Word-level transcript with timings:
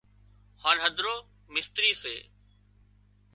هانَ 0.63 0.77
هڌرو 0.85 1.15
مستري 1.53 1.91
سي 2.01 2.15